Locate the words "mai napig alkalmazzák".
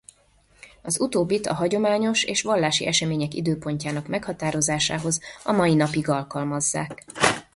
5.51-7.05